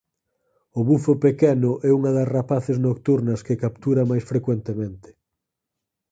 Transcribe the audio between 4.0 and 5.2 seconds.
máis frecuentemente.